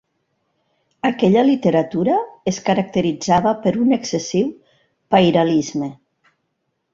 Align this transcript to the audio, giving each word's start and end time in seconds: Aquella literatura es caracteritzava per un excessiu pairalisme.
Aquella 1.09 1.43
literatura 1.49 2.15
es 2.53 2.59
caracteritzava 2.69 3.53
per 3.67 3.75
un 3.83 3.93
excessiu 3.99 4.49
pairalisme. 5.17 5.93